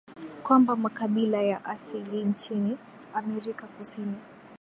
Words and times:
kwamba 0.43 0.75
makabila 0.75 1.41
ya 1.41 1.65
asili 1.65 2.23
nchini 2.25 2.77
Amerika 3.13 3.67
Kusini 3.67 4.15